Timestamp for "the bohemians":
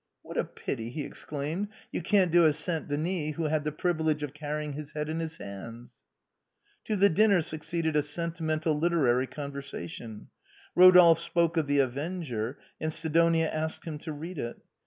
9.77-9.93